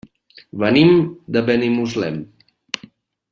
[0.63, 0.95] Venim
[1.37, 2.19] de Benimuslem.